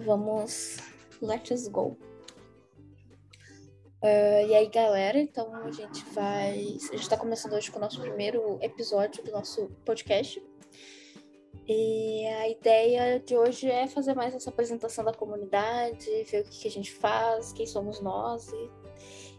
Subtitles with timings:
[0.00, 0.78] vamos.
[1.20, 1.96] Let's go.
[4.02, 6.52] Uh, e aí, galera, então a gente vai.
[6.52, 10.42] A gente está começando hoje com o nosso primeiro episódio do nosso podcast.
[11.68, 16.62] E a ideia de hoje é fazer mais essa apresentação da comunidade, ver o que,
[16.62, 18.70] que a gente faz, quem somos nós e,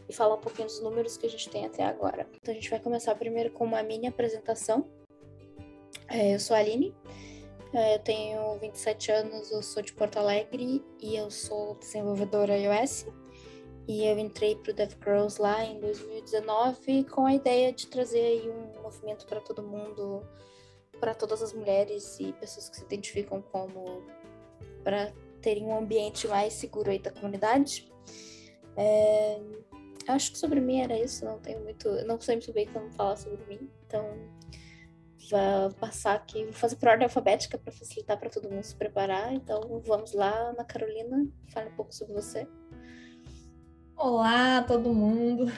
[0.07, 2.29] e, falar um pouquinho dos números que a gente tem até agora.
[2.41, 4.87] Então a gente vai começar primeiro com uma mini apresentação.
[6.07, 6.95] É, eu sou a Aline,
[7.73, 13.07] eu tenho 27 anos, eu sou de Porto Alegre e eu sou desenvolvedora iOS.
[13.87, 18.49] E eu entrei para o Dev Girls lá em 2019 com a ideia de trazer
[18.49, 20.25] um movimento para todo mundo,
[20.99, 24.03] para todas as mulheres e pessoas que se identificam como
[24.83, 27.91] para terem um ambiente mais seguro aí da comunidade.
[28.77, 29.41] É,
[30.07, 33.17] acho que sobre mim era isso, não tenho muito, não sei muito bem como falar
[33.17, 34.05] sobre mim, então
[35.31, 39.33] vou passar aqui, vou fazer por ordem alfabética para facilitar para todo mundo se preparar.
[39.33, 42.47] Então vamos lá, Ana Carolina, fale um pouco sobre você.
[43.95, 45.51] Olá, todo mundo.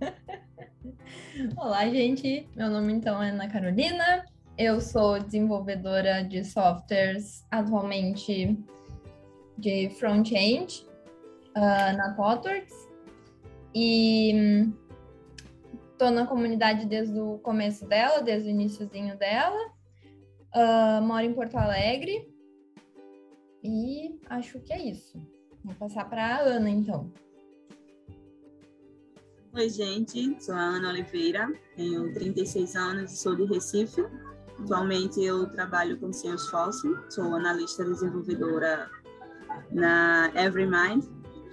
[1.56, 2.48] Olá, gente.
[2.54, 4.24] Meu nome então é Ana Carolina.
[4.56, 8.56] Eu sou desenvolvedora de softwares atualmente
[9.58, 10.86] de front-end
[11.56, 12.74] uh, na ThoughtWorks
[13.74, 14.68] e
[16.02, 19.70] estou na comunidade desde o começo dela, desde o iníciozinho dela.
[20.52, 22.28] Uh, moro em Porto Alegre
[23.62, 25.16] e acho que é isso.
[25.64, 27.08] Vou passar para a Ana então.
[29.54, 30.42] Oi, gente.
[30.42, 34.04] Sou a Ana Oliveira, tenho 36 anos e sou de Recife.
[34.58, 38.90] Atualmente eu trabalho com Salesforce, sou analista desenvolvedora
[39.70, 41.04] na EveryMind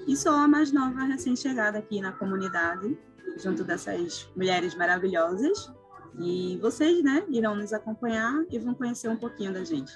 [0.08, 2.98] e sou a mais nova recém-chegada aqui na comunidade,
[3.38, 5.72] junto dessas mulheres maravilhosas.
[6.18, 9.94] E vocês, né, irão nos acompanhar e vão conhecer um pouquinho da gente.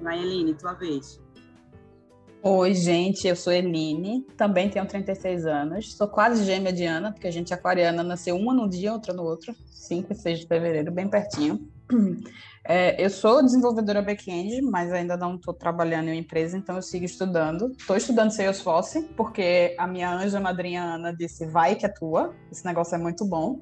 [0.00, 1.20] Vai, Eline, tua vez.
[2.42, 7.26] Oi, gente, eu sou Eline, também tenho 36 anos, sou quase gêmea de Ana, porque
[7.26, 10.46] a gente é aquariana, nasceu uma no dia, outra no outro, 5 e 6 de
[10.46, 11.66] fevereiro, bem pertinho.
[12.66, 16.80] É, eu sou desenvolvedora back-end, mas ainda não estou trabalhando em uma empresa, então eu
[16.80, 17.70] sigo estudando.
[17.78, 22.64] Estou estudando Salesforce, porque a minha anja madrinha Ana disse, vai que é tua, esse
[22.64, 23.60] negócio é muito bom.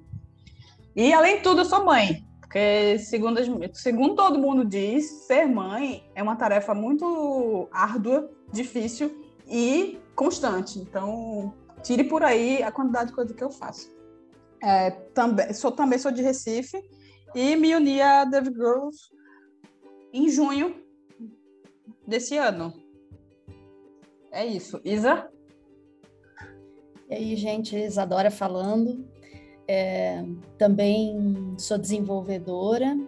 [0.94, 3.40] E, além de tudo, eu sou mãe, porque, segundo,
[3.74, 9.10] segundo todo mundo diz, ser mãe é uma tarefa muito árdua, difícil
[9.48, 10.78] e constante.
[10.78, 11.52] Então,
[11.82, 13.90] tire por aí a quantidade de coisa que eu faço.
[14.62, 16.78] É, também, sou, também sou de Recife
[17.34, 19.10] e me uni a Dev Girls
[20.12, 20.76] em junho
[22.06, 22.72] desse ano.
[24.30, 24.80] É isso.
[24.84, 25.28] Isa?
[27.08, 29.10] E aí, gente, Isadora falando.
[29.68, 30.24] É,
[30.58, 32.98] também sou desenvolvedora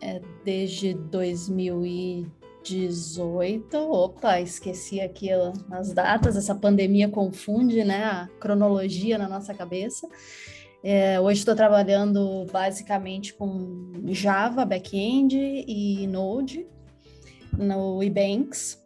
[0.00, 3.76] é, desde 2018.
[3.76, 5.30] Opa, esqueci aqui
[5.70, 10.06] as datas, essa pandemia confunde né, a cronologia na nossa cabeça.
[10.84, 16.66] É, hoje estou trabalhando basicamente com Java, back-end e Node
[17.56, 18.82] no Ebanks.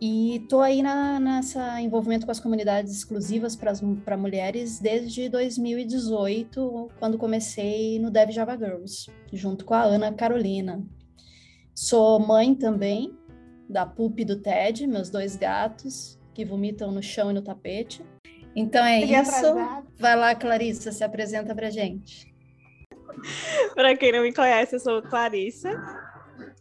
[0.00, 7.16] E estou aí na, nessa envolvimento com as comunidades exclusivas para mulheres desde 2018, quando
[7.16, 10.84] comecei no Dev Java Girls, junto com a Ana Carolina.
[11.72, 13.16] Sou mãe também
[13.68, 18.04] da Pup do Ted, meus dois gatos que vomitam no chão e no tapete.
[18.54, 19.14] Então é isso.
[19.14, 19.86] Atrasada.
[19.98, 22.32] Vai lá, Clarissa, se apresenta para gente.
[23.74, 25.70] para quem não me conhece, eu sou Clarissa,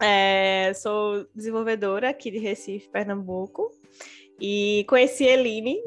[0.01, 3.71] é, sou desenvolvedora aqui de Recife, Pernambuco,
[4.39, 5.79] e conheci a Eline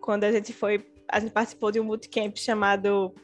[0.00, 3.14] quando a gente foi, a gente participou de um bootcamp chamado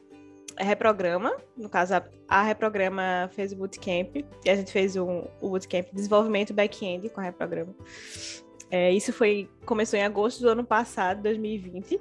[0.58, 5.50] Reprograma, no caso a, a Reprograma fez o bootcamp, e a gente fez um, o
[5.50, 7.74] bootcamp de desenvolvimento back-end com a Reprograma.
[8.70, 12.00] É, isso foi começou em agosto do ano passado, 2020,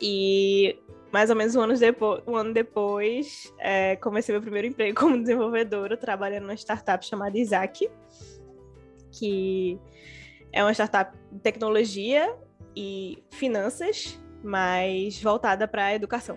[0.00, 0.78] e
[1.12, 5.20] mais ou menos um ano depois, um ano depois é, comecei meu primeiro emprego como
[5.20, 7.88] desenvolvedora, trabalhando numa startup chamada Isaac,
[9.12, 9.78] que
[10.52, 12.36] é uma startup de tecnologia
[12.74, 16.36] e finanças, mas voltada para a educação.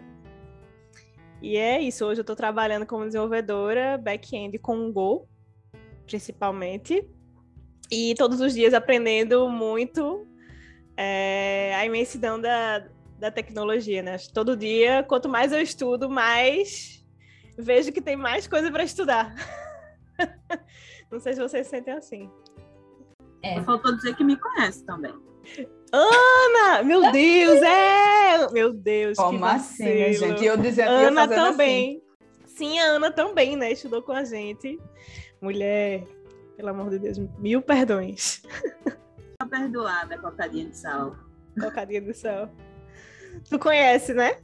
[1.42, 5.28] E é isso, hoje eu estou trabalhando como desenvolvedora back-end com Go,
[6.06, 7.08] principalmente,
[7.92, 10.28] e todos os dias aprendendo muito
[10.96, 12.88] é, a imensidão da,
[13.20, 14.18] da tecnologia, né?
[14.34, 17.06] Todo dia, quanto mais eu estudo, mais
[17.58, 19.34] vejo que tem mais coisa para estudar.
[21.12, 22.30] Não sei se vocês se sentem assim.
[23.42, 23.62] É.
[23.62, 25.14] Faltou dizer que me conhece também.
[25.92, 26.84] Ana!
[26.84, 28.52] Meu Deus, é!
[28.52, 30.44] Meu Deus, Como assim, gente?
[30.44, 32.02] Eu dizendo Ana também.
[32.46, 32.56] Assim.
[32.58, 33.72] Sim, a Ana também, né?
[33.72, 34.78] Estudou com a gente.
[35.42, 36.04] Mulher.
[36.58, 38.42] Pelo amor de Deus, mil perdões.
[39.38, 41.16] Tá perdoada, cocadinha de sal.
[41.60, 42.50] Cocadinha de sal.
[43.48, 44.42] Tu conhece, né?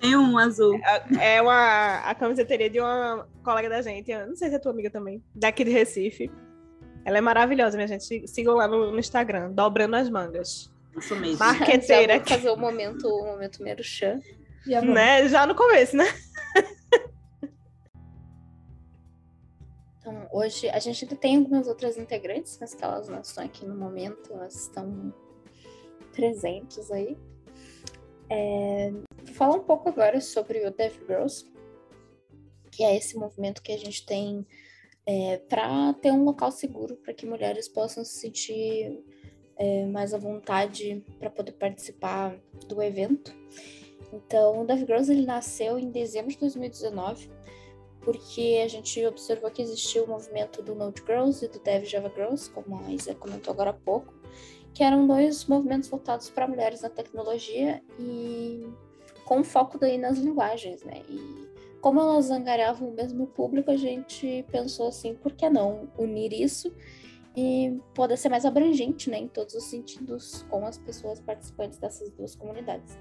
[0.00, 0.80] Tem um azul.
[1.20, 4.70] É uma a camiseteria de uma colega da gente, eu não sei se é tua
[4.70, 6.30] amiga também, daqui de Recife.
[7.04, 8.28] Ela é maravilhosa, minha gente.
[8.28, 10.72] Sigam lá no, no Instagram, dobrando as mangas.
[10.96, 11.38] Isso mesmo.
[11.38, 12.14] Marqueteira.
[12.14, 14.20] Já vou fazer o momento, o momento merchan.
[14.66, 14.80] Já.
[14.82, 15.26] Né?
[15.28, 16.04] Já no começo, né?
[20.32, 23.76] Hoje a gente ainda tem algumas outras integrantes, mas que elas não estão aqui no
[23.76, 25.12] momento, elas estão
[26.12, 27.16] presentes aí.
[28.28, 28.92] É,
[29.24, 31.50] vou falar um pouco agora sobre o Dev Girls,
[32.70, 34.46] que é esse movimento que a gente tem
[35.06, 39.02] é, para ter um local seguro para que mulheres possam se sentir
[39.56, 42.38] é, mais à vontade para poder participar
[42.68, 43.34] do evento.
[44.12, 47.30] Então, o Dev Girls ele nasceu em dezembro de 2019
[48.02, 52.10] porque a gente observou que existia o movimento do Node Girls e do Dev Java
[52.14, 54.12] Girls, como a Isa comentou agora há pouco,
[54.72, 58.66] que eram dois movimentos voltados para mulheres na tecnologia e
[59.24, 61.02] com foco daí nas linguagens, né?
[61.08, 61.48] E
[61.80, 66.72] como elas angariavam o mesmo público, a gente pensou assim, por que não unir isso
[67.36, 72.10] e poder ser mais abrangente, né, em todos os sentidos com as pessoas participantes dessas
[72.10, 72.98] duas comunidades.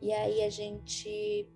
[0.00, 1.48] E aí a gente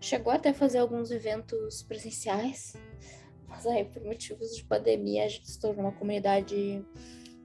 [0.00, 2.74] chegou até a fazer alguns eventos presenciais,
[3.48, 6.84] mas aí por motivos de pandemia a gente se tornou uma comunidade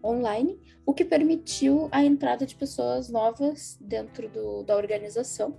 [0.03, 5.57] online, o que permitiu a entrada de pessoas novas dentro do, da organização,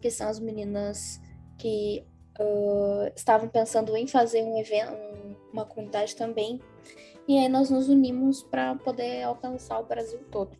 [0.00, 1.20] que são as meninas
[1.58, 2.06] que
[2.38, 6.60] uh, estavam pensando em fazer um evento, um, uma comunidade também,
[7.26, 10.56] e aí nós nos unimos para poder alcançar o Brasil todo.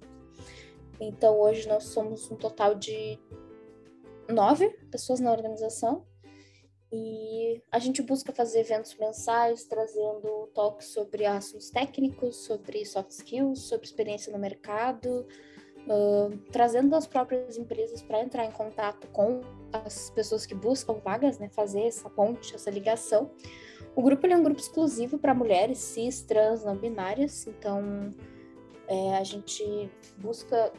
[1.01, 3.19] Então hoje nós somos um total de
[4.33, 6.05] nove pessoas na organização
[6.93, 13.61] e a gente busca fazer eventos mensais, trazendo toques sobre assuntos técnicos, sobre soft skills,
[13.61, 15.27] sobre experiência no mercado,
[15.89, 19.41] uh, trazendo as próprias empresas para entrar em contato com
[19.73, 23.31] as pessoas que buscam vagas, né, fazer essa ponte, essa ligação.
[23.97, 28.11] O grupo é um grupo exclusivo para mulheres cis, trans, não binárias, então
[28.87, 30.71] é, a gente busca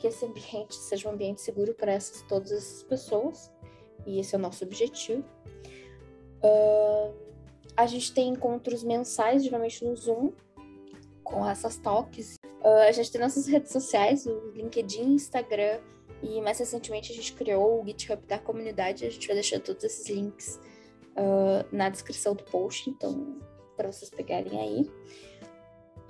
[0.00, 3.50] que esse ambiente seja um ambiente seguro para essas, todas essas pessoas
[4.06, 5.24] e esse é o nosso objetivo.
[6.42, 7.14] Uh,
[7.76, 10.32] a gente tem encontros mensais, geralmente no Zoom,
[11.22, 12.36] com essas talks.
[12.62, 15.80] Uh, a gente tem nossas redes sociais, o LinkedIn, Instagram,
[16.22, 19.06] e mais recentemente a gente criou o GitHub da comunidade.
[19.06, 20.58] A gente vai deixar todos esses links
[21.16, 23.38] uh, na descrição do post, então,
[23.76, 24.90] para vocês pegarem aí.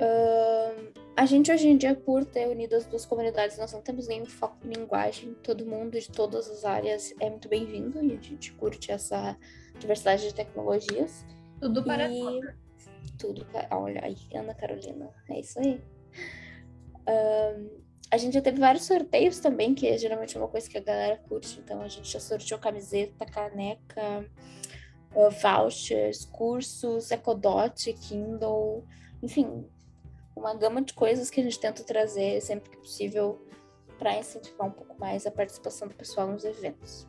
[0.00, 4.08] Uh, a gente hoje em dia, por ter unido as duas comunidades, nós não temos
[4.08, 5.35] nenhum foco em linguagem.
[5.43, 9.37] Todo mundo de todas as áreas é muito bem-vindo e a gente curte essa
[9.79, 11.26] diversidade de tecnologias.
[11.61, 12.41] Tudo para e...
[13.19, 13.69] Tudo para.
[13.76, 15.82] Olha aí, Ana Carolina, é isso aí.
[17.06, 17.81] Um,
[18.11, 21.19] a gente já teve vários sorteios também, que é geralmente uma coisa que a galera
[21.29, 21.61] curte.
[21.61, 24.26] Então a gente já sorteou camiseta, caneca,
[25.14, 28.87] uh, vouchers, cursos, Ecodot, Kindle,
[29.23, 29.67] enfim,
[30.37, 33.38] uma gama de coisas que a gente tenta trazer sempre que possível
[33.99, 37.06] para incentivar um pouco mais a participação do pessoal nos eventos.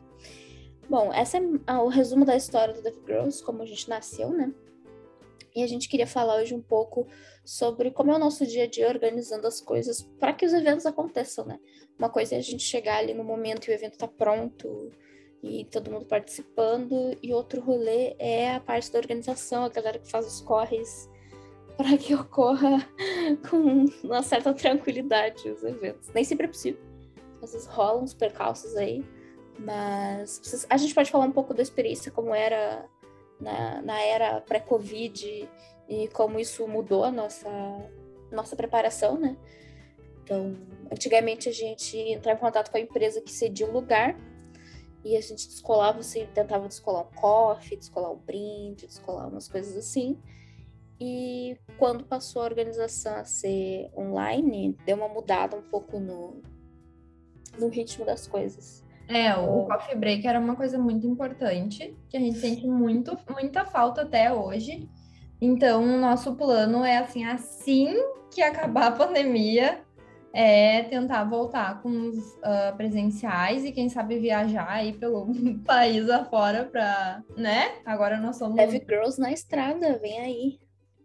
[0.88, 4.52] Bom, esse é o resumo da história do Dev Girls, como a gente nasceu, né?
[5.54, 7.06] E a gente queria falar hoje um pouco
[7.44, 10.86] sobre como é o nosso dia a dia organizando as coisas para que os eventos
[10.86, 11.58] aconteçam, né?
[11.98, 14.90] Uma coisa é a gente chegar ali no momento e o evento tá pronto
[15.42, 20.08] e todo mundo participando, e outro rolê é a parte da organização, a galera que
[20.08, 21.10] faz os corres
[21.82, 22.78] para que ocorra
[23.50, 26.10] com uma certa tranquilidade os eventos.
[26.14, 26.80] Nem sempre é possível.
[27.42, 29.04] Às vezes rolam uns percalços aí,
[29.58, 32.88] mas a gente pode falar um pouco da experiência, como era
[33.40, 35.48] na, na era pré-Covid
[35.88, 37.50] e como isso mudou a nossa,
[38.30, 39.36] nossa preparação, né?
[40.22, 40.56] Então,
[40.90, 44.16] antigamente a gente entrava em contato com a empresa que cedia um lugar
[45.04, 49.76] e a gente descolava, assim, tentava descolar um coffee, descolar um brinde, descolar umas coisas
[49.76, 50.16] assim.
[51.04, 56.40] E quando passou a organização a ser online, deu uma mudada um pouco no,
[57.58, 58.84] no ritmo das coisas.
[59.08, 63.64] É, o coffee break era uma coisa muito importante, que a gente sente muito, muita
[63.64, 64.88] falta até hoje.
[65.40, 67.96] Então, o nosso plano é assim, assim
[68.30, 69.80] que acabar a pandemia,
[70.32, 75.32] é tentar voltar com os uh, presenciais e quem sabe viajar aí pelo
[75.66, 77.72] país afora para, né?
[77.84, 80.62] Agora nós somos Heavy Girls na estrada, vem aí.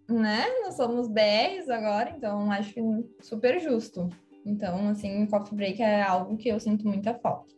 [0.09, 0.45] Né?
[0.63, 2.81] Nós somos BRs agora, então acho que
[3.21, 4.09] super justo.
[4.45, 7.53] Então, assim, coffee break é algo que eu sinto muita falta.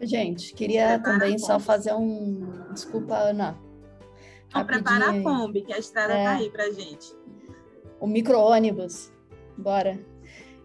[0.00, 2.72] Gente, queria também só fazer um.
[2.72, 3.58] Desculpa, Ana.
[4.52, 6.24] Vamos preparar a Kombi, que a estrada é.
[6.24, 7.12] tá aí pra gente.
[8.00, 9.12] O micro-ônibus.
[9.56, 9.98] Bora.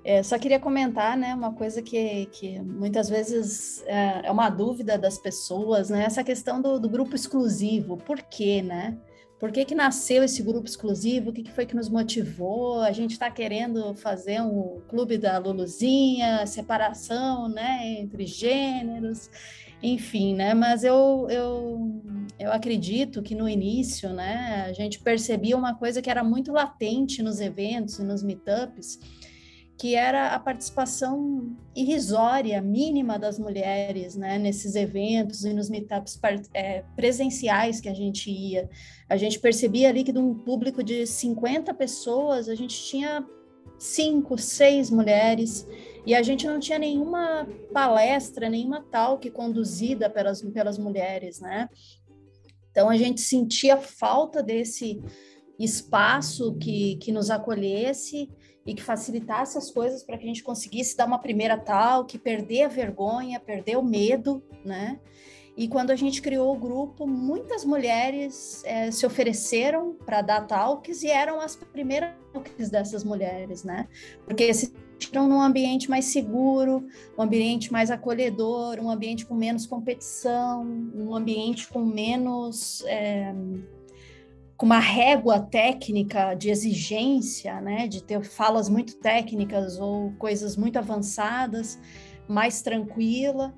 [0.05, 4.97] É, só queria comentar, né, uma coisa que, que muitas vezes é, é uma dúvida
[4.97, 7.95] das pessoas, né, essa questão do, do, grupo exclusivo.
[7.95, 8.97] Por quê, né?
[9.43, 11.29] Por que, que nasceu esse grupo exclusivo?
[11.29, 12.79] O que, que foi que nos motivou?
[12.79, 19.29] A gente está querendo fazer um clube da Luluzinha, separação, né, entre gêneros,
[19.81, 20.53] enfim, né?
[20.53, 22.01] Mas eu, eu,
[22.39, 27.21] eu acredito que no início, né, a gente percebia uma coisa que era muito latente
[27.21, 28.97] nos eventos e nos meetups,
[29.77, 36.19] que era a participação irrisória, mínima das mulheres, né, nesses eventos e nos meetups
[36.53, 38.69] é, presenciais que a gente ia.
[39.09, 43.25] A gente percebia ali que de um público de 50 pessoas, a gente tinha
[43.77, 45.67] cinco, seis mulheres,
[46.05, 51.67] e a gente não tinha nenhuma palestra, nenhuma talk conduzida pelas, pelas mulheres, né?
[52.71, 55.01] Então a gente sentia falta desse
[55.59, 58.29] espaço que, que nos acolhesse
[58.65, 62.17] e que facilitasse as coisas para que a gente conseguisse dar uma primeira tal, que
[62.17, 64.99] perder a vergonha, perder o medo, né?
[65.55, 71.03] E quando a gente criou o grupo, muitas mulheres é, se ofereceram para dar talks
[71.03, 73.87] e eram as primeiras talks dessas mulheres, né?
[74.25, 79.67] Porque se sentiram num ambiente mais seguro, um ambiente mais acolhedor, um ambiente com menos
[79.67, 80.65] competição,
[80.95, 83.31] um ambiente com menos é,
[84.57, 90.77] com uma régua técnica de exigência, né, de ter falas muito técnicas ou coisas muito
[90.77, 91.79] avançadas,
[92.27, 93.53] mais tranquila.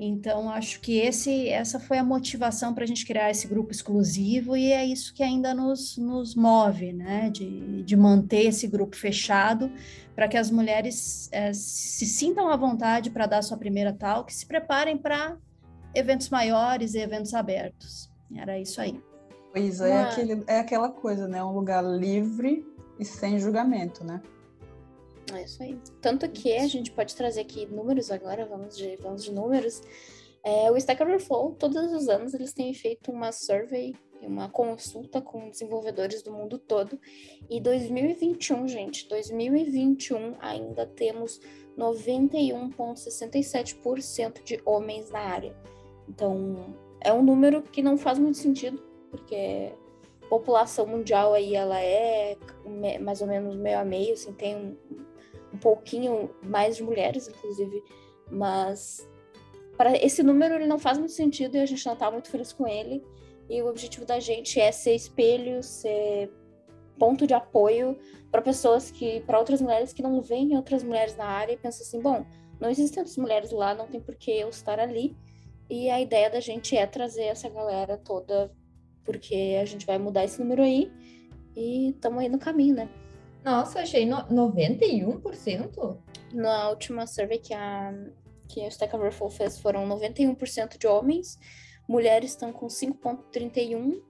[0.00, 4.56] Então, acho que esse, essa foi a motivação para a gente criar esse grupo exclusivo
[4.56, 7.28] e é isso que ainda nos, nos move, né?
[7.30, 9.72] De, de manter esse grupo fechado
[10.14, 14.32] para que as mulheres é, se sintam à vontade para dar sua primeira tal, que
[14.32, 15.36] se preparem para
[15.92, 18.08] eventos maiores e eventos abertos.
[18.36, 19.07] Era isso aí.
[19.52, 21.42] Pois é, aquele, é aquela coisa, né?
[21.42, 22.66] Um lugar livre
[22.98, 24.20] e sem julgamento, né?
[25.32, 25.78] É isso aí.
[26.00, 29.82] Tanto que a gente pode trazer aqui números agora, vamos de, vamos de números.
[30.42, 35.50] É, o Stack Overflow, todos os anos, eles têm feito uma survey, uma consulta com
[35.50, 36.98] desenvolvedores do mundo todo.
[37.50, 41.40] E 2021, gente, 2021 ainda temos
[41.76, 45.54] 91,67% de homens na área.
[46.08, 49.72] Então, é um número que não faz muito sentido, porque
[50.22, 52.36] a população mundial aí ela é
[53.00, 54.76] mais ou menos meio a meio, assim, tem um,
[55.54, 57.82] um pouquinho mais de mulheres, inclusive,
[58.30, 59.08] mas
[59.76, 62.52] para esse número ele não faz muito sentido e a gente não está muito feliz
[62.52, 63.02] com ele.
[63.48, 66.30] E o objetivo da gente é ser espelho, ser
[66.98, 67.96] ponto de apoio
[68.30, 71.86] para pessoas que, para outras mulheres que não veem outras mulheres na área e pensam
[71.86, 72.26] assim, bom,
[72.60, 75.16] não existem outras mulheres lá, não tem por que eu estar ali.
[75.70, 78.50] E a ideia da gente é trazer essa galera toda
[79.08, 80.92] porque a gente vai mudar esse número aí
[81.56, 82.90] e estamos aí no caminho, né?
[83.42, 85.96] Nossa, achei no 91%?
[86.34, 87.94] Na última survey que a,
[88.46, 91.38] que a Stack Overflow fez foram 91% de homens,
[91.88, 94.02] mulheres estão com 5,31%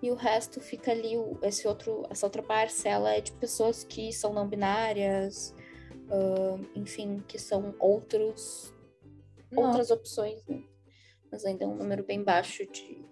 [0.00, 4.32] e o resto fica ali, esse outro, essa outra parcela é de pessoas que são
[4.32, 5.52] não binárias,
[6.08, 8.72] uh, enfim, que são outros,
[9.56, 10.62] outras opções, né?
[11.32, 13.04] Mas ainda é um número bem baixo de,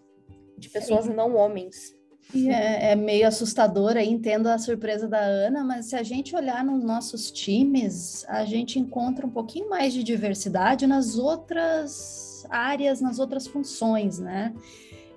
[0.56, 1.14] de pessoas Sim.
[1.14, 1.94] não homens.
[2.32, 6.64] E é, é, meio assustador entendo a surpresa da Ana, mas se a gente olhar
[6.64, 13.18] nos nossos times, a gente encontra um pouquinho mais de diversidade nas outras áreas, nas
[13.18, 14.54] outras funções, né?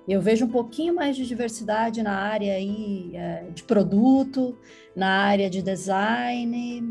[0.08, 4.56] Eu vejo um pouquinho mais de diversidade na área aí, é, de produto,
[4.96, 6.82] na área de design,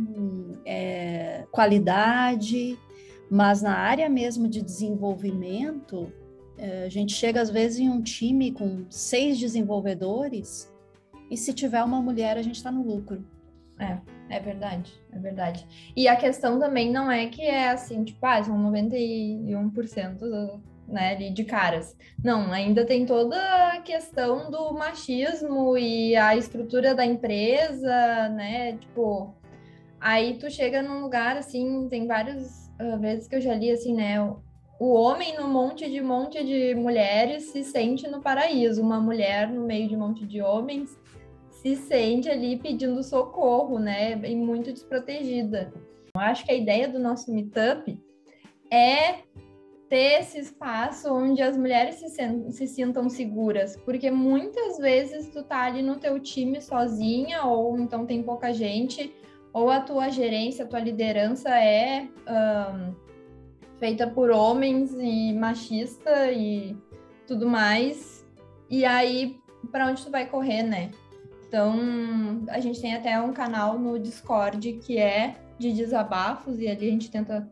[0.63, 2.77] é, qualidade,
[3.29, 6.11] mas na área mesmo de desenvolvimento,
[6.85, 10.71] a gente chega às vezes em um time com seis desenvolvedores
[11.29, 13.23] e se tiver uma mulher a gente está no lucro.
[13.79, 13.97] É,
[14.29, 15.67] é verdade, é verdade.
[15.95, 21.43] E a questão também não é que é assim, tipo, ah, são 91% né, de
[21.43, 21.95] caras.
[22.23, 23.37] Não, ainda tem toda
[23.73, 28.77] a questão do machismo e a estrutura da empresa, né?
[28.77, 29.35] Tipo,
[29.99, 33.93] aí tu chega num lugar assim, tem várias uh, vezes que eu já li assim,
[33.93, 34.15] né?
[34.79, 39.65] O homem no monte de monte de mulheres se sente no paraíso, uma mulher no
[39.65, 40.97] meio de um monte de homens
[41.49, 44.13] se sente ali pedindo socorro, né?
[44.13, 45.73] E muito desprotegida.
[46.15, 47.99] Eu acho que a ideia do nosso meetup
[48.71, 49.23] é
[49.89, 55.63] ter esse espaço onde as mulheres se, se sintam seguras, porque muitas vezes tu tá
[55.63, 59.13] ali no teu time sozinha, ou então tem pouca gente,
[59.53, 63.06] ou a tua gerência, a tua liderança é um,
[63.79, 66.75] feita por homens e machista e
[67.25, 68.25] tudo mais.
[68.69, 69.39] E aí
[69.71, 70.91] para onde tu vai correr, né?
[71.47, 76.87] Então, a gente tem até um canal no Discord que é de desabafos e ali
[76.87, 77.49] a gente tenta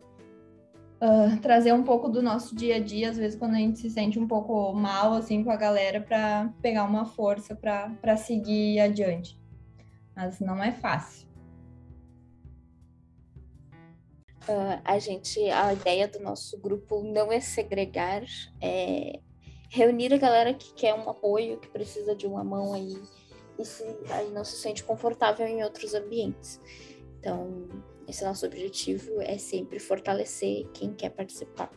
[1.02, 3.90] uh, trazer um pouco do nosso dia a dia, às vezes quando a gente se
[3.90, 9.40] sente um pouco mal assim com a galera para pegar uma força para seguir adiante.
[10.16, 11.28] Mas não é fácil.
[14.48, 18.24] Uh, a gente, a ideia do nosso grupo não é segregar,
[18.62, 19.20] é
[19.70, 22.96] reunir a galera que quer um apoio, que precisa de uma mão aí
[23.58, 26.60] e se, aí não se sente confortável em outros ambientes.
[27.20, 27.68] Então,
[28.08, 31.72] esse é nosso objetivo é sempre fortalecer quem quer participar.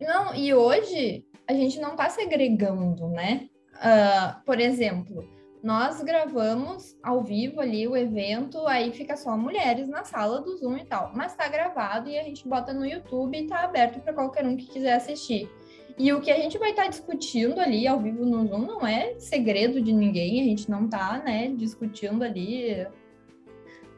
[0.00, 3.48] Não, e hoje a gente não está segregando, né?
[3.76, 5.28] Uh, por exemplo,
[5.62, 10.76] nós gravamos ao vivo ali o evento, aí fica só mulheres na sala do Zoom
[10.76, 11.12] e tal.
[11.14, 14.56] Mas tá gravado e a gente bota no YouTube e tá aberto para qualquer um
[14.56, 15.48] que quiser assistir.
[15.96, 18.86] E o que a gente vai estar tá discutindo ali ao vivo no Zoom não
[18.86, 22.86] é segredo de ninguém, a gente não tá, né, discutindo ali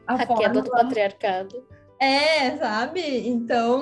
[0.05, 1.65] a, queda do patriarcado.
[1.99, 3.27] É, sabe?
[3.27, 3.81] Então,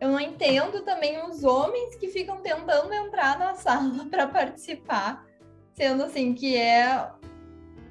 [0.00, 5.26] eu não entendo também os homens que ficam tentando entrar na sala para participar
[5.74, 7.10] sendo assim que é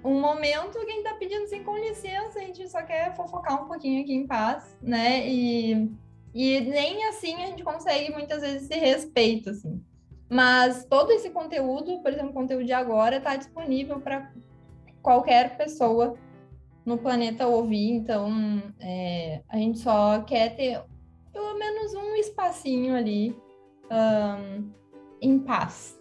[0.03, 3.63] um momento que a gente tá pedindo assim, com licença, a gente só quer fofocar
[3.63, 5.27] um pouquinho aqui em paz, né?
[5.27, 5.89] E,
[6.33, 9.81] e nem assim a gente consegue muitas vezes esse respeito, assim.
[10.29, 14.31] Mas todo esse conteúdo, por exemplo, o conteúdo de agora, está disponível para
[15.01, 16.17] qualquer pessoa
[16.85, 17.91] no planeta ouvir.
[17.91, 18.31] Então,
[18.79, 20.81] é, a gente só quer ter
[21.31, 23.35] pelo menos um espacinho ali
[23.91, 24.71] um,
[25.21, 25.99] em paz,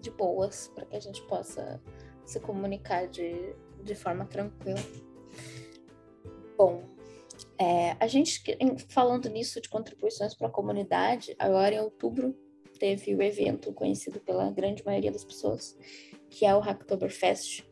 [0.00, 1.80] de boas para que a gente possa
[2.24, 4.78] se comunicar de, de forma tranquila.
[6.56, 6.84] Bom,
[7.58, 8.42] é, a gente
[8.88, 12.34] falando nisso de contribuições para a comunidade, agora em outubro
[12.78, 15.76] teve o evento conhecido pela grande maioria das pessoas,
[16.30, 17.64] que é o Hacktoberfest.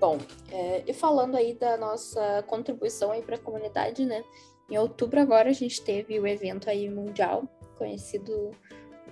[0.00, 0.18] Bom,
[0.50, 4.24] é, e falando aí da nossa contribuição aí para a comunidade, né?
[4.68, 8.50] Em outubro agora a gente teve o evento aí mundial, conhecido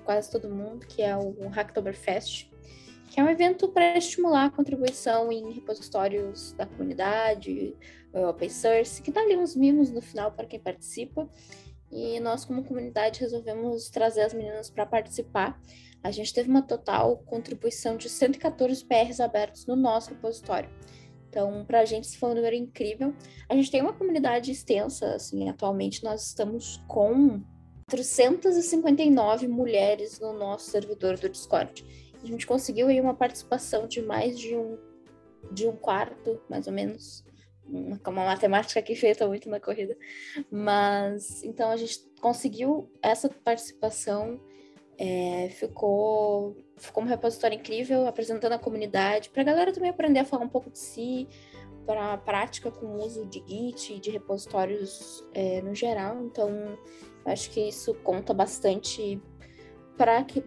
[0.05, 2.51] quase todo mundo, que é o Hacktoberfest,
[3.11, 7.77] que é um evento para estimular a contribuição em repositórios da comunidade,
[8.13, 11.29] open source, que dá ali uns mimos no final para quem participa.
[11.91, 15.61] E nós, como comunidade, resolvemos trazer as meninas para participar.
[16.03, 20.69] A gente teve uma total contribuição de 114 PRs abertos no nosso repositório.
[21.29, 23.15] Então, para a gente, isso foi um número incrível.
[23.49, 27.43] A gente tem uma comunidade extensa, assim, atualmente nós estamos com
[27.89, 31.85] 459 mulheres no nosso servidor do Discord.
[32.23, 34.79] A gente conseguiu aí uma participação de mais de um,
[35.53, 37.25] de um quarto, mais ou menos.
[37.67, 39.97] Uma, uma matemática aqui feita muito na corrida.
[40.51, 44.41] Mas, então, a gente conseguiu essa participação.
[44.97, 50.25] É, ficou, ficou um repositório incrível, apresentando a comunidade, para a galera também aprender a
[50.25, 51.29] falar um pouco de si,
[51.87, 56.23] para a prática com o uso de Git e de repositórios é, no geral.
[56.25, 56.79] Então,
[57.25, 59.21] Acho que isso conta bastante
[59.97, 60.43] para que,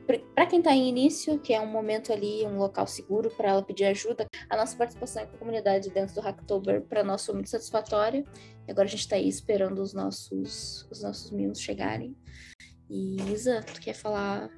[0.50, 3.86] quem está em início, que é um momento ali, um local seguro para ela pedir
[3.86, 4.28] ajuda.
[4.50, 8.24] A nossa participação com a comunidade dentro do Hacktober para nós foi muito satisfatória.
[8.68, 12.16] E agora a gente está aí esperando os nossos, os nossos mimos chegarem.
[12.90, 14.50] E Isa, tu quer falar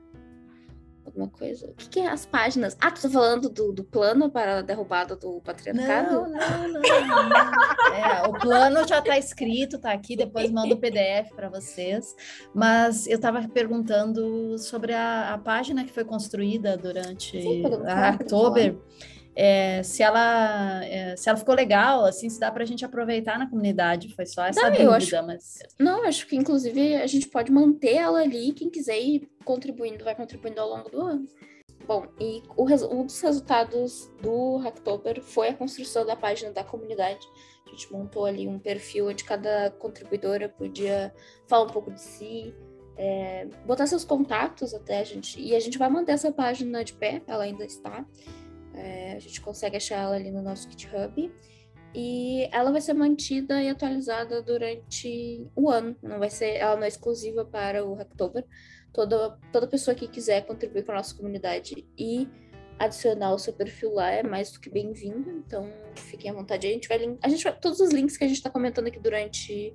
[1.10, 1.68] alguma coisa?
[1.68, 2.78] O que, que, é as páginas?
[2.80, 6.22] Ah, tu tá falando do, do plano para a derrubada do patriarcado?
[6.22, 7.30] Não, não, não.
[7.30, 7.70] não.
[7.90, 12.16] É, o plano já está escrito, está aqui, depois mando o PDF para vocês.
[12.54, 18.78] Mas eu estava perguntando sobre a, a, página que foi construída durante Sim, a October
[19.42, 23.40] é, se ela é, se ela ficou legal, assim, se dá para a gente aproveitar
[23.40, 24.14] na comunidade.
[24.14, 25.60] Foi só essa não, dúvida, acho, mas.
[25.80, 28.52] Não, acho que inclusive a gente pode manter ela ali.
[28.52, 31.26] Quem quiser ir contribuindo, vai contribuindo ao longo do ano.
[31.88, 37.26] Bom, e o, um dos resultados do Hacktober foi a construção da página da comunidade.
[37.66, 41.14] A gente montou ali um perfil onde cada contribuidora podia
[41.48, 42.54] falar um pouco de si,
[42.98, 45.40] é, botar seus contatos até a gente.
[45.40, 48.06] E a gente vai manter essa página de pé, ela ainda está.
[48.74, 51.32] É, a gente consegue achar ela ali no nosso GitHub.
[51.94, 55.96] E ela vai ser mantida e atualizada durante o ano.
[56.04, 58.46] Não vai ser, ela não é exclusiva para o Hacktober.
[58.94, 62.28] Toda, toda pessoa que quiser contribuir para a nossa comunidade e
[62.78, 65.30] adicionar o seu perfil lá é mais do que bem-vindo.
[65.32, 66.68] Então, fiquem à vontade.
[66.68, 69.00] A gente vai, a gente vai, todos os links que a gente está comentando aqui
[69.00, 69.74] durante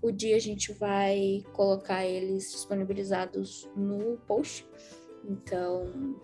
[0.00, 4.66] o dia, a gente vai colocar eles disponibilizados no post.
[5.24, 6.20] Então,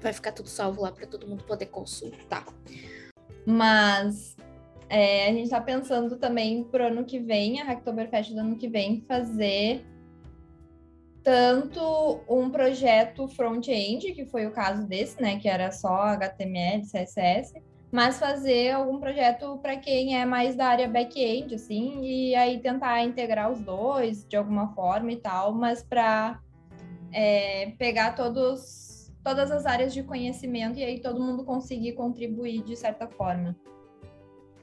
[0.00, 2.46] vai ficar tudo salvo lá para todo mundo poder consultar.
[3.44, 4.36] Mas
[4.88, 8.68] é, a gente está pensando também pro ano que vem, a Hacktoberfest do ano que
[8.68, 9.84] vem, fazer
[11.22, 17.52] tanto um projeto front-end, que foi o caso desse, né, que era só HTML, CSS,
[17.90, 23.02] mas fazer algum projeto para quem é mais da área back-end, assim, e aí tentar
[23.02, 26.38] integrar os dois de alguma forma e tal, mas para
[27.12, 28.85] é, pegar todos,
[29.26, 33.56] todas as áreas de conhecimento e aí todo mundo conseguir contribuir de certa forma.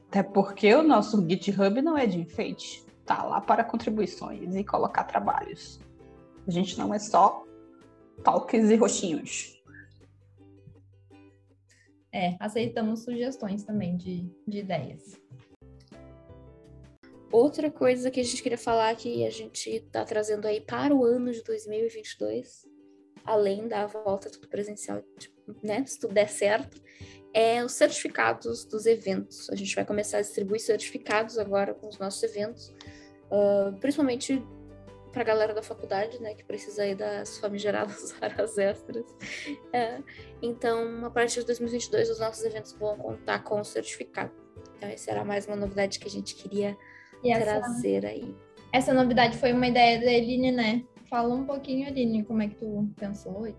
[0.08, 5.04] Até porque o nosso GitHub não é de enfeite, tá lá para contribuições e colocar
[5.04, 5.78] trabalhos.
[6.48, 7.44] A gente não é só
[8.22, 9.62] talks e roxinhos.
[12.10, 15.20] É, aceitamos sugestões também de, de ideias.
[17.30, 21.04] Outra coisa que a gente queria falar que a gente está trazendo aí para o
[21.04, 22.72] ano de 2022,
[23.24, 26.80] além da volta tudo presencial, tipo, né, se tudo der certo,
[27.32, 29.50] é os certificados dos eventos.
[29.50, 32.72] A gente vai começar a distribuir certificados agora com os nossos eventos,
[33.30, 34.42] uh, principalmente
[35.10, 39.06] para a galera da faculdade, né, que precisa aí das famigeradas horas extras.
[39.72, 40.00] É,
[40.42, 44.32] então, a partir de 2022, os nossos eventos vão contar com o certificado.
[44.76, 46.76] Então, essa era mais uma novidade que a gente queria
[47.22, 48.34] e trazer essa, aí.
[48.72, 50.84] Essa novidade foi uma ideia da Eline, né?
[51.14, 53.54] Fala um pouquinho, Eline, como é que tu pensou e.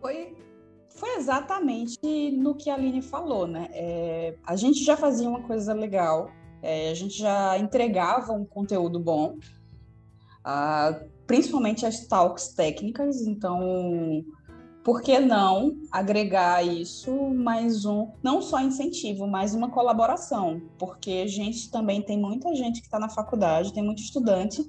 [0.00, 0.36] Foi,
[0.88, 1.96] foi exatamente
[2.32, 3.68] no que a Aline falou, né?
[3.70, 6.28] É, a gente já fazia uma coisa legal,
[6.60, 9.36] é, a gente já entregava um conteúdo bom,
[10.44, 13.20] uh, principalmente as talks técnicas.
[13.20, 14.24] Então,
[14.82, 20.60] por que não agregar isso mais um, não só incentivo, mas uma colaboração?
[20.80, 24.68] Porque a gente também tem muita gente que está na faculdade, tem muito estudante,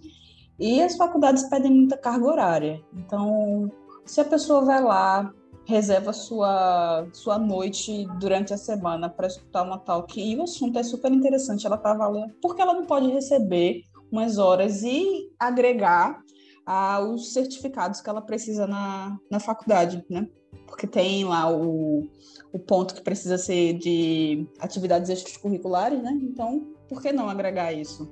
[0.59, 2.81] e as faculdades pedem muita carga horária.
[2.93, 3.71] Então,
[4.05, 5.31] se a pessoa vai lá,
[5.65, 10.83] reserva sua, sua noite durante a semana para escutar uma talk e o assunto é
[10.83, 16.21] super interessante, ela está valendo, porque ela não pode receber umas horas e agregar
[16.65, 20.27] ah, os certificados que ela precisa na, na faculdade, né?
[20.65, 22.07] Porque tem lá o,
[22.51, 26.17] o ponto que precisa ser de atividades extracurriculares, né?
[26.21, 28.11] Então, por que não agregar isso?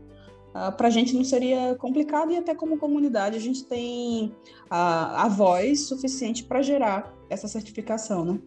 [0.59, 4.35] Ah, Para a gente não seria complicado e até como comunidade a gente tem
[4.67, 8.39] a, a voz suficiente para gerar essa certificação, né?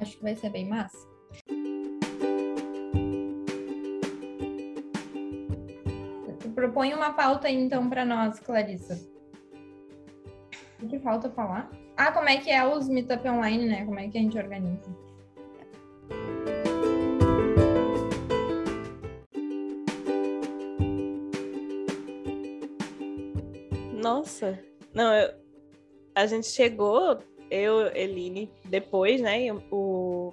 [0.00, 1.06] Acho que vai ser bem massa.
[6.56, 9.00] propõe uma pauta aí, então, para nós, Clarissa.
[10.82, 11.70] O que falta falar?
[11.96, 13.84] Ah, como é que é os meetup online, né?
[13.84, 15.07] Como é que a gente organiza?
[24.08, 24.58] Nossa,
[24.94, 25.34] não, eu,
[26.14, 27.18] a gente chegou,
[27.50, 29.46] eu, Eline, depois, né?
[29.70, 30.32] O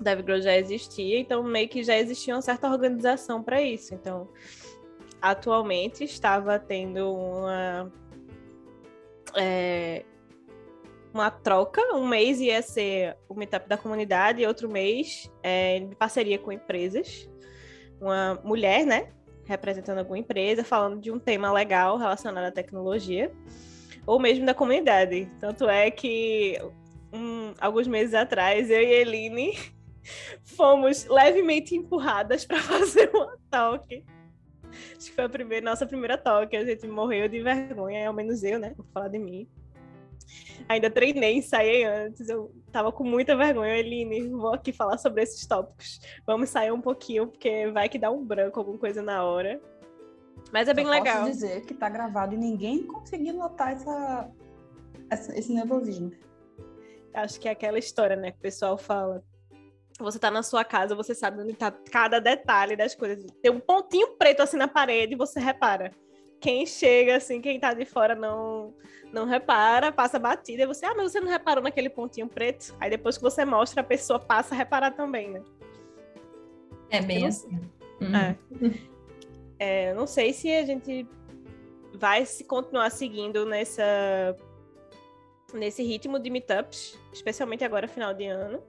[0.00, 3.94] DevGrow já existia, então meio que já existia uma certa organização para isso.
[3.94, 4.28] Então,
[5.20, 7.92] atualmente estava tendo uma
[9.36, 10.04] é,
[11.12, 11.80] uma troca.
[11.94, 16.52] Um mês ia ser o meetup da comunidade e outro mês é, de parceria com
[16.52, 17.28] empresas.
[18.00, 19.15] Uma mulher, né?
[19.46, 23.30] Representando alguma empresa, falando de um tema legal relacionado à tecnologia,
[24.04, 25.30] ou mesmo da comunidade.
[25.40, 26.58] Tanto é que
[27.12, 29.58] um, alguns meses atrás, eu e a Eline
[30.44, 34.04] fomos levemente empurradas para fazer uma talk
[34.96, 36.54] Acho que foi a primeira, nossa primeira talk.
[36.56, 38.74] A gente morreu de vergonha, ao menos eu, né?
[38.76, 39.48] Vou falar de mim.
[40.68, 42.28] Ainda treinei, ensaiei antes.
[42.28, 43.76] Eu tava com muita vergonha.
[43.76, 46.00] Eline, vou aqui falar sobre esses tópicos.
[46.26, 49.60] Vamos sair um pouquinho, porque vai que dá um branco, alguma coisa na hora.
[50.52, 51.20] Mas é bem Só legal.
[51.20, 54.30] Posso dizer que tá gravado e ninguém conseguiu notar essa,
[55.10, 56.12] essa, esse nervosismo.
[57.14, 58.30] Acho que é aquela história, né?
[58.30, 59.24] Que o pessoal fala
[59.98, 63.24] você tá na sua casa, você sabe onde tá cada detalhe das coisas.
[63.42, 65.90] Tem um pontinho preto assim na parede, você repara.
[66.40, 68.74] Quem chega assim, quem tá de fora não
[69.12, 72.74] não repara, passa batida, e você, ah, mas você não reparou naquele pontinho preto?
[72.78, 75.42] Aí depois que você mostra, a pessoa passa a reparar também, né?
[76.90, 77.28] É bem não...
[77.28, 77.60] assim.
[78.00, 78.36] É.
[79.90, 81.06] é, não sei se a gente
[81.94, 84.36] vai se continuar seguindo nessa
[85.54, 88.62] nesse ritmo de meetups, especialmente agora final de ano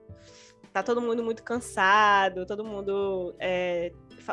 [0.77, 3.91] tá todo mundo muito cansado, todo mundo é,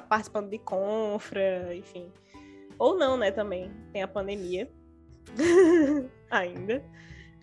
[0.09, 2.13] participando de confra, enfim.
[2.79, 3.71] Ou não, né, também.
[3.93, 4.71] Tem a pandemia
[6.31, 6.85] ainda.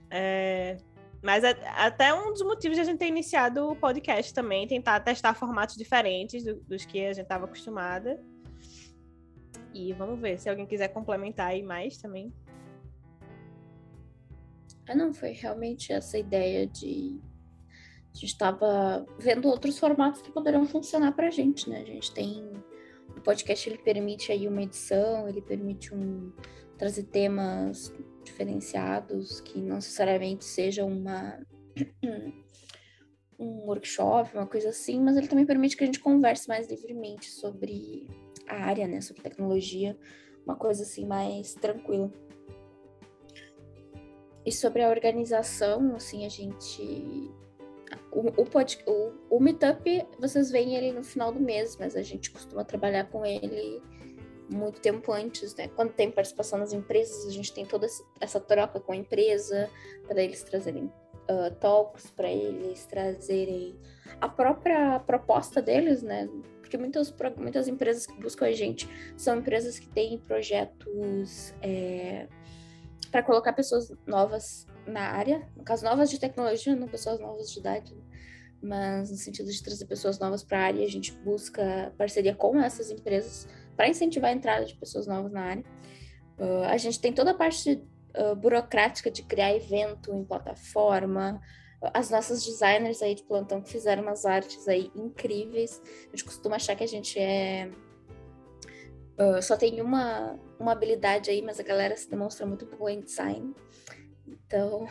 [0.09, 0.77] É,
[1.21, 4.99] mas é, até um dos motivos de a gente ter iniciado o podcast também, tentar
[4.99, 8.19] testar formatos diferentes do, dos que a gente estava acostumada.
[9.73, 12.33] E vamos ver se alguém quiser complementar aí mais também.
[14.89, 17.21] Ah, não, foi realmente essa ideia de
[18.13, 21.81] a gente estava vendo outros formatos que poderiam funcionar para a gente, né?
[21.81, 22.51] A gente tem
[23.21, 26.33] o podcast ele permite aí uma edição, ele permite um
[26.75, 31.39] trazer temas diferenciados que não necessariamente sejam uma
[33.37, 37.29] um workshop, uma coisa assim, mas ele também permite que a gente converse mais livremente
[37.29, 38.07] sobre
[38.47, 39.95] a área, né, sobre tecnologia,
[40.43, 42.11] uma coisa assim mais tranquila.
[44.43, 47.31] E sobre a organização, assim, a gente
[48.11, 52.01] o, o, pod, o, o Meetup, vocês veem ele no final do mês, mas a
[52.01, 53.81] gente costuma trabalhar com ele
[54.49, 55.69] muito tempo antes, né?
[55.69, 57.87] Quando tem participação nas empresas, a gente tem toda
[58.19, 59.69] essa troca com a empresa,
[60.07, 63.75] para eles trazerem uh, talks, para eles trazerem
[64.19, 66.29] a própria proposta deles, né?
[66.59, 72.27] Porque muitas, muitas empresas que buscam a gente são empresas que têm projetos é,
[73.09, 77.59] para colocar pessoas novas na área, no caso, novas de tecnologia, não pessoas novas de
[77.59, 78.01] idade, né?
[78.61, 82.59] mas no sentido de trazer pessoas novas para a área, a gente busca parceria com
[82.61, 85.63] essas empresas para incentivar a entrada de pessoas novas na área.
[86.37, 87.83] Uh, a gente tem toda a parte
[88.15, 91.41] uh, burocrática de criar evento em plataforma,
[91.93, 95.81] as nossas designers aí de plantão que fizeram umas artes aí incríveis.
[96.07, 97.71] A gente costuma achar que a gente é
[99.21, 103.01] uh, só tem uma, uma habilidade aí, mas a galera se demonstra muito boa em
[103.01, 103.53] design.
[104.51, 104.85] Então,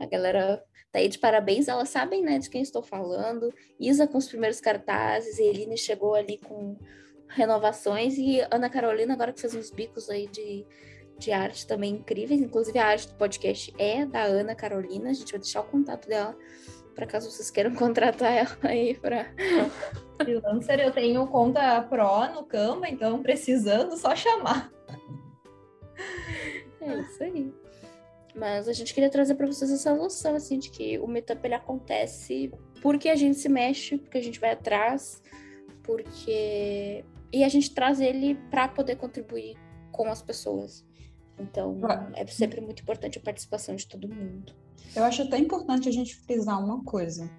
[0.00, 3.54] a galera tá aí de parabéns, elas sabem, né, de quem estou falando.
[3.78, 6.76] Isa com os primeiros cartazes, Eline chegou ali com
[7.28, 10.66] renovações e Ana Carolina agora que fez uns bicos aí de,
[11.18, 12.40] de arte também incríveis.
[12.40, 16.08] Inclusive a arte do podcast é da Ana Carolina, a gente vai deixar o contato
[16.08, 16.36] dela
[16.96, 19.32] para caso vocês queiram contratar ela aí para
[20.20, 20.80] freelancer.
[20.80, 24.72] Eu tenho conta pro no Canva, então precisando só chamar.
[26.80, 27.52] É isso aí.
[28.38, 31.54] Mas a gente queria trazer para vocês essa noção, assim, de que o meetup ele
[31.54, 35.20] acontece porque a gente se mexe, porque a gente vai atrás,
[35.82, 37.04] porque.
[37.32, 39.56] E a gente traz ele para poder contribuir
[39.92, 40.84] com as pessoas.
[41.38, 41.78] Então,
[42.14, 44.54] é sempre muito importante a participação de todo mundo.
[44.94, 47.30] Eu acho até importante a gente frisar uma coisa,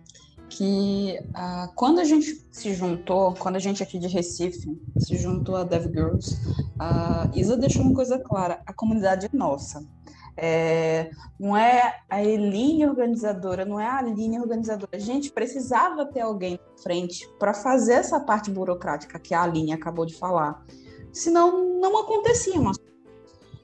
[0.50, 5.56] que uh, quando a gente se juntou, quando a gente aqui de Recife se juntou
[5.56, 6.38] a Dev Girls,
[6.78, 9.86] a Isa deixou uma coisa clara, a comunidade é nossa.
[10.42, 14.92] É, não é a Eline organizadora, não é a Aline organizadora.
[14.94, 19.74] A gente precisava ter alguém na frente para fazer essa parte burocrática que a Aline
[19.74, 20.64] acabou de falar.
[21.12, 22.60] Senão, não acontecia.
[22.60, 22.78] Mas...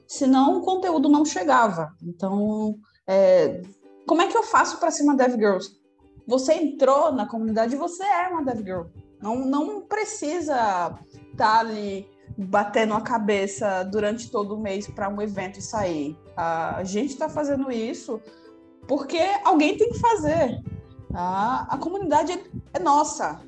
[0.06, 1.94] Senão, o conteúdo não chegava.
[2.02, 3.62] Então, é,
[4.06, 5.70] como é que eu faço para ser uma Dev Girls?
[6.26, 8.82] Você entrou na comunidade, você é uma Dev Girl.
[9.20, 10.98] Não, não precisa
[11.32, 16.16] estar tá ali batendo a cabeça durante todo o mês para um evento sair.
[16.36, 18.20] A gente está fazendo isso
[18.86, 20.62] porque alguém tem que fazer.
[21.14, 22.38] A, a comunidade
[22.72, 23.40] é nossa.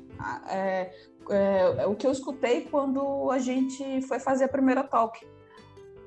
[0.49, 0.91] É,
[1.29, 5.25] é, é, o que eu escutei quando a gente foi fazer a primeira talk.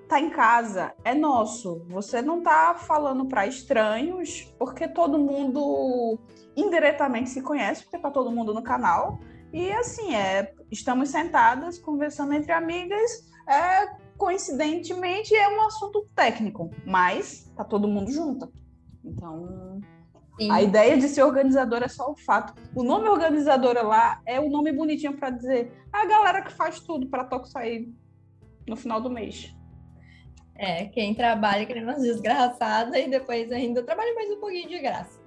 [0.09, 1.87] Tá em casa, é nosso.
[1.88, 6.18] Você não tá falando para estranhos, porque todo mundo
[6.55, 9.21] indiretamente se conhece, porque tá todo mundo no canal.
[9.53, 17.53] E assim, é, estamos sentadas conversando entre amigas, é, coincidentemente é um assunto técnico, mas
[17.57, 18.53] tá todo mundo junto.
[19.05, 19.81] Então,
[20.39, 20.49] Sim.
[20.49, 22.55] a ideia de ser organizadora é só o fato.
[22.73, 27.09] O nome organizadora lá é o nome bonitinho para dizer a galera que faz tudo
[27.09, 27.93] para toque sair
[28.69, 29.53] no final do mês.
[30.55, 34.79] É, quem trabalha que nem umas desgraçada e depois ainda trabalha mais um pouquinho de
[34.79, 35.21] graça.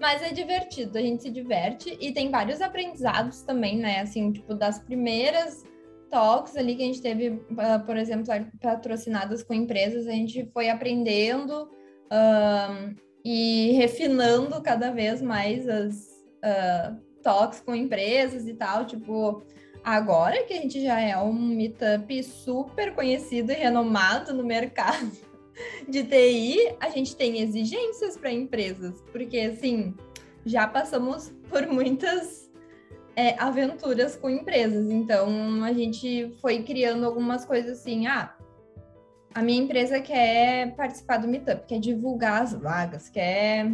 [0.00, 4.02] Mas é divertido, a gente se diverte e tem vários aprendizados também, né?
[4.02, 5.64] Assim, tipo, das primeiras
[6.10, 8.26] talks ali que a gente teve, ah, por exemplo,
[8.60, 11.68] patrocinadas com empresas, a gente foi aprendendo
[12.10, 17.06] um, e refinando cada vez mais as uh,
[17.64, 18.84] com empresas e tal.
[18.86, 19.42] Tipo,
[19.82, 25.10] agora que a gente já é um meetup super conhecido e renomado no mercado,
[25.88, 29.94] de TI, a gente tem exigências para empresas, porque assim,
[30.44, 32.45] já passamos por muitas
[33.16, 38.36] é, aventuras com empresas, então a gente foi criando algumas coisas assim, ah,
[39.34, 43.72] a minha empresa quer participar do Meetup, quer divulgar as vagas, quer,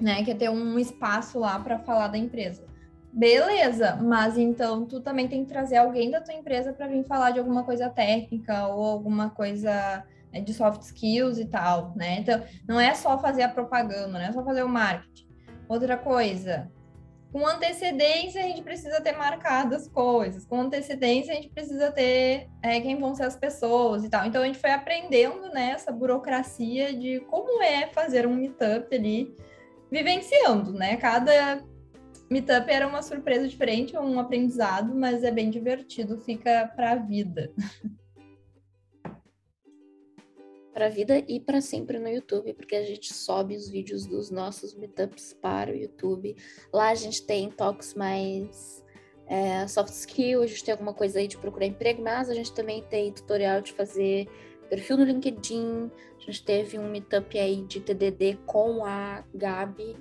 [0.00, 2.64] né, quer ter um espaço lá para falar da empresa.
[3.12, 7.30] Beleza, mas então tu também tem que trazer alguém da tua empresa para vir falar
[7.30, 12.18] de alguma coisa técnica ou alguma coisa né, de soft skills e tal, né?
[12.18, 15.26] Então, não é só fazer a propaganda, não é só fazer o marketing.
[15.68, 16.70] Outra coisa,
[17.36, 22.48] com antecedência a gente precisa ter marcado as coisas, com antecedência a gente precisa ter
[22.62, 24.24] é, quem vão ser as pessoas e tal.
[24.24, 29.36] Então a gente foi aprendendo né, essa burocracia de como é fazer um meetup ali,
[29.92, 30.96] vivenciando, né?
[30.96, 31.62] Cada
[32.30, 37.52] Meetup era uma surpresa diferente, um aprendizado, mas é bem divertido, fica para a vida.
[40.76, 44.30] Para a vida e para sempre no YouTube, porque a gente sobe os vídeos dos
[44.30, 46.36] nossos meetups para o YouTube.
[46.70, 48.84] Lá a gente tem talks mais
[49.26, 52.52] é, soft skill, a gente tem alguma coisa aí de procurar emprego, mas a gente
[52.52, 54.28] também tem tutorial de fazer
[54.68, 55.90] perfil no LinkedIn.
[56.14, 59.96] A gente teve um meetup aí de TDD com a Gabi.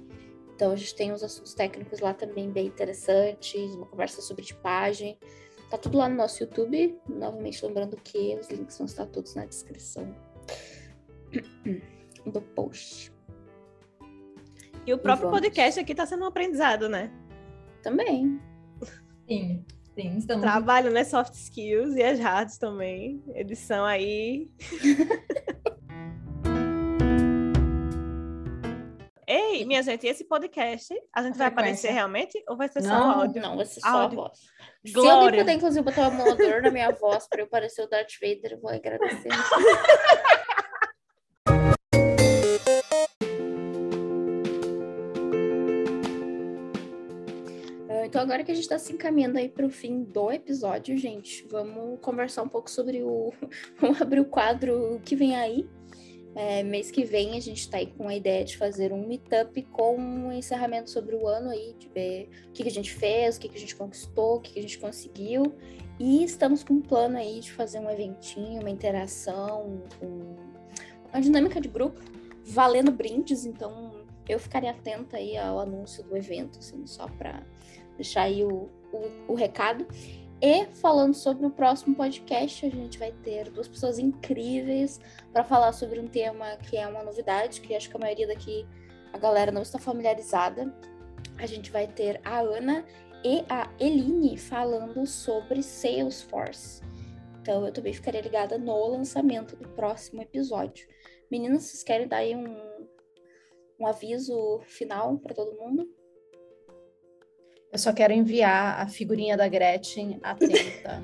[0.54, 5.18] Então a gente tem uns assuntos técnicos lá também bem interessantes, uma conversa sobre tipagem.
[5.70, 7.00] Tá tudo lá no nosso YouTube.
[7.08, 10.14] Novamente lembrando que os links vão estar todos na descrição
[12.26, 13.14] do post.
[14.86, 15.40] E o próprio vamos.
[15.42, 17.12] podcast aqui tá sendo um aprendizado, né?
[17.82, 18.40] Também.
[19.28, 21.04] Sim, sim, estamos Trabalho, né?
[21.04, 23.24] Soft skills e as hards também.
[23.34, 24.50] Edição aí.
[29.28, 33.22] Ei, minha gente, esse podcast, a gente vai aparecer realmente ou vai ser só Não,
[33.22, 33.42] áudio?
[33.42, 34.20] Não, vai ser só Áudio.
[34.20, 34.38] a voz.
[34.86, 35.40] Se alguém Glória.
[35.40, 38.60] puder, inclusive, botar um emulador na minha voz para eu parecer o Darth Vader, eu
[38.62, 39.30] vou agradecer.
[48.26, 52.00] agora que a gente está se encaminhando aí para o fim do episódio, gente, vamos
[52.02, 53.32] conversar um pouco sobre o.
[53.80, 55.70] Vamos abrir o quadro que vem aí.
[56.36, 59.62] É, mês que vem a gente está aí com a ideia de fazer um meetup
[59.72, 63.38] com um encerramento sobre o ano aí, de ver o que, que a gente fez,
[63.38, 65.56] o que, que a gente conquistou, o que, que a gente conseguiu.
[65.98, 70.36] E estamos com um plano aí de fazer um eventinho, uma interação, um-
[71.14, 72.02] uma dinâmica de grupo,
[72.44, 73.46] valendo brindes.
[73.46, 77.44] Então, eu ficaria atenta aí ao anúncio do evento, assim, só para
[77.96, 79.88] deixar aí o, o, o recado.
[80.42, 85.00] E falando sobre o próximo podcast, a gente vai ter duas pessoas incríveis
[85.32, 88.66] para falar sobre um tema que é uma novidade, que acho que a maioria daqui,
[89.14, 90.74] a galera não está familiarizada.
[91.38, 92.86] A gente vai ter a Ana
[93.24, 96.84] e a Eline falando sobre Salesforce.
[97.42, 100.88] Então eu também ficarei ligada no lançamento do próximo episódio.
[101.32, 102.58] Meninas, vocês querem dar aí um,
[103.80, 105.90] um aviso final para todo mundo?
[107.76, 111.04] Eu só quero enviar a figurinha da Gretchen atenta.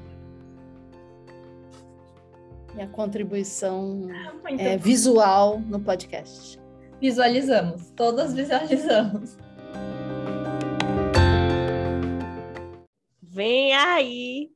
[2.74, 4.08] Minha contribuição
[4.42, 6.58] Muito é, visual no podcast.
[7.02, 9.38] Visualizamos, todas visualizamos.
[13.22, 14.50] Vem aí.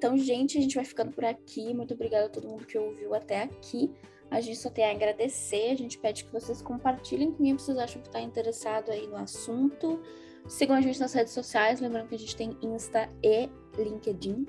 [0.00, 1.74] Então, gente, a gente vai ficando por aqui.
[1.74, 3.90] Muito obrigada a todo mundo que ouviu até aqui.
[4.30, 5.72] A gente só tem a agradecer.
[5.72, 9.16] A gente pede que vocês compartilhem com quem vocês acham que está interessado aí no
[9.16, 10.00] assunto.
[10.46, 11.80] Sigam a gente nas redes sociais.
[11.80, 14.46] Lembrando que a gente tem Insta e LinkedIn.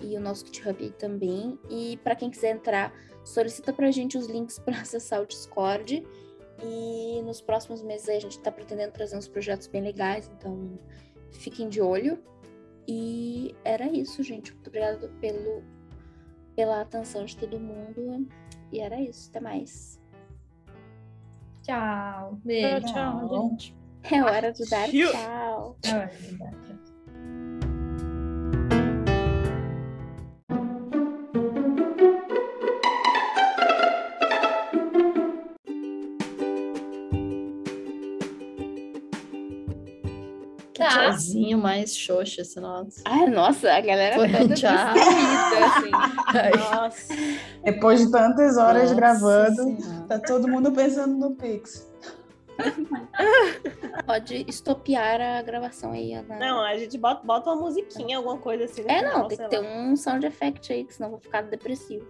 [0.00, 1.58] E o nosso GitHub também.
[1.68, 2.92] E para quem quiser entrar,
[3.24, 6.06] solicita pra gente os links para acessar o Discord.
[6.62, 10.30] E nos próximos meses a gente está pretendendo trazer uns projetos bem legais.
[10.36, 10.78] Então,
[11.32, 12.22] fiquem de olho.
[12.86, 14.54] E era isso, gente.
[14.54, 15.62] Muito obrigada pelo,
[16.56, 18.26] pela atenção de todo mundo.
[18.72, 19.30] E era isso.
[19.30, 20.00] Até mais.
[21.62, 22.38] Tchau.
[22.44, 22.86] Beijo.
[22.86, 23.76] Tchau, gente.
[24.10, 25.76] É hora de dar Tchau.
[25.82, 25.98] tchau.
[25.98, 26.56] É verdade.
[26.84, 26.87] Que
[41.58, 43.02] tchauzinho mais xoxa esse nosso.
[43.04, 45.90] Ai, nossa, a galera Foi, toda distraída, assim.
[46.70, 47.14] Nossa.
[47.64, 50.06] Depois de tantas horas nossa gravando, Senhora.
[50.08, 51.88] tá todo mundo pensando no Pix.
[54.04, 56.36] Pode estopiar a gravação aí, Ana.
[56.38, 58.82] Não, a gente bota, bota uma musiquinha, alguma coisa assim.
[58.82, 61.42] no É, não, tem que ter um sound effect aí, que senão eu vou ficar
[61.42, 62.06] depressivo.